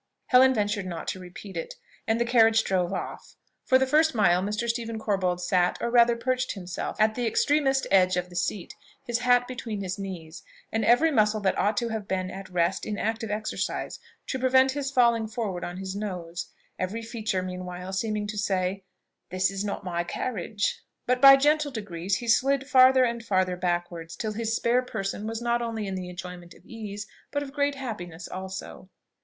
Helen 0.29 0.51
ventured 0.55 0.87
not 0.87 1.07
to 1.09 1.19
repeat 1.19 1.55
it, 1.55 1.75
and 2.07 2.19
the 2.19 2.25
carriage 2.25 2.63
drove 2.63 2.91
off. 2.91 3.35
For 3.65 3.77
the 3.77 3.85
first 3.85 4.15
mile 4.15 4.41
Mr. 4.41 4.67
Stephen 4.67 4.97
Corbold 4.97 5.39
sat, 5.39 5.77
or 5.79 5.91
rather 5.91 6.15
perched 6.15 6.53
himself, 6.53 6.95
at 6.99 7.13
the 7.13 7.27
extremest 7.27 7.85
edge 7.91 8.17
of 8.17 8.31
the 8.31 8.35
seat, 8.35 8.73
his 9.05 9.19
hat 9.19 9.47
between 9.47 9.81
his 9.81 9.99
knees, 9.99 10.41
and 10.71 10.83
every 10.83 11.11
muscle 11.11 11.39
that 11.41 11.55
ought 11.55 11.77
to 11.77 11.89
have 11.89 12.07
been 12.07 12.31
at 12.31 12.49
rest 12.49 12.83
in 12.83 12.97
active 12.97 13.29
exercise, 13.29 13.99
to 14.25 14.39
prevent 14.39 14.71
his 14.71 14.89
falling 14.89 15.27
forward 15.27 15.63
on 15.63 15.77
his 15.77 15.95
nose; 15.95 16.49
every 16.79 17.03
feature, 17.03 17.43
meanwhile, 17.43 17.93
seeming 17.93 18.25
to 18.25 18.39
say, 18.39 18.83
"This 19.29 19.51
is 19.51 19.63
not 19.63 19.83
my 19.83 20.03
carriage." 20.03 20.81
But 21.05 21.21
by 21.21 21.35
gentle 21.37 21.69
degrees 21.69 22.15
he 22.15 22.27
slid 22.27 22.65
farther 22.67 23.03
and 23.03 23.23
farther 23.23 23.55
backwards, 23.55 24.15
till 24.15 24.33
his 24.33 24.55
spare 24.55 24.81
person 24.81 25.27
was 25.27 25.43
not 25.43 25.61
only 25.61 25.85
in 25.85 25.93
the 25.93 26.09
enjoyment 26.09 26.55
of 26.55 26.65
ease, 26.65 27.05
but 27.29 27.43
of 27.43 27.53
great 27.53 27.75
happiness 27.75 28.27
also. 28.27 28.89